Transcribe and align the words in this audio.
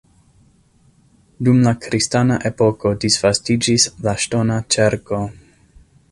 Dum 1.47 1.59
la 1.65 1.73
kristana 1.83 2.37
epoko 2.51 2.93
disvastiĝis 3.03 3.85
la 4.07 4.15
ŝtona 4.23 4.57
ĉerko. 4.77 5.21